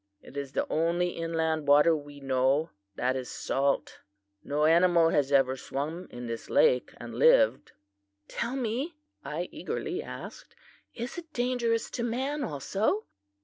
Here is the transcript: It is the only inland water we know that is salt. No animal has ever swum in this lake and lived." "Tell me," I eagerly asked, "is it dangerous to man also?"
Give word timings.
It 0.23 0.35
is 0.35 0.53
the 0.53 0.65
only 0.67 1.09
inland 1.09 1.67
water 1.67 1.95
we 1.95 2.19
know 2.19 2.71
that 2.95 3.15
is 3.15 3.29
salt. 3.29 3.99
No 4.43 4.65
animal 4.65 5.09
has 5.09 5.31
ever 5.31 5.55
swum 5.55 6.07
in 6.09 6.25
this 6.25 6.49
lake 6.49 6.91
and 6.97 7.13
lived." 7.13 7.73
"Tell 8.27 8.55
me," 8.55 8.95
I 9.23 9.47
eagerly 9.51 10.01
asked, 10.01 10.55
"is 10.95 11.19
it 11.19 11.31
dangerous 11.33 11.91
to 11.91 12.03
man 12.03 12.43
also?" 12.43 13.05